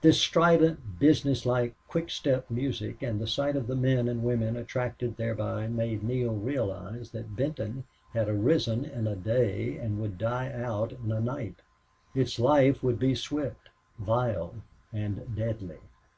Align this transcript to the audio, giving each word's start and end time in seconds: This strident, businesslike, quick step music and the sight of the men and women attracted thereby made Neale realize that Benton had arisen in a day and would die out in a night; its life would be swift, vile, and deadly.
This 0.00 0.18
strident, 0.18 0.98
businesslike, 0.98 1.74
quick 1.88 2.08
step 2.08 2.50
music 2.50 3.02
and 3.02 3.20
the 3.20 3.26
sight 3.26 3.54
of 3.54 3.66
the 3.66 3.76
men 3.76 4.08
and 4.08 4.22
women 4.24 4.56
attracted 4.56 5.18
thereby 5.18 5.66
made 5.68 6.02
Neale 6.02 6.32
realize 6.32 7.10
that 7.10 7.36
Benton 7.36 7.84
had 8.14 8.26
arisen 8.26 8.86
in 8.86 9.06
a 9.06 9.14
day 9.14 9.76
and 9.76 10.00
would 10.00 10.16
die 10.16 10.50
out 10.50 10.92
in 10.94 11.12
a 11.12 11.20
night; 11.20 11.56
its 12.14 12.38
life 12.38 12.82
would 12.82 12.98
be 12.98 13.14
swift, 13.14 13.68
vile, 13.98 14.54
and 14.90 15.36
deadly. 15.36 15.80